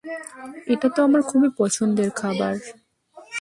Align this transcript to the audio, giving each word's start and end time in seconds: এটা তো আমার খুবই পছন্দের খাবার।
এটা 0.67 0.87
তো 0.95 0.99
আমার 1.03 1.21
খুবই 1.21 1.49
পছন্দের 1.57 2.09
খাবার। 2.11 2.55